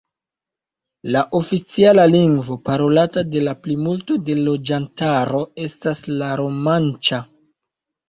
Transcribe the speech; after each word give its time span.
La 1.15 1.21
oficiala 1.39 2.07
lingvo 2.13 2.57
parolata 2.71 3.25
de 3.35 3.45
la 3.49 3.55
plimulto 3.67 4.19
de 4.33 4.41
loĝantaro 4.43 5.47
estas 5.71 6.05
la 6.19 6.35
romanĉa. 6.47 7.27